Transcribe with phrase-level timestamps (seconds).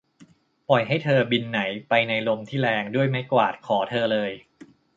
[0.69, 4.31] ปล่อยให้เธอบินไหนไปในลมที่แรงด้วยไม้กวาดขอเธอเลย!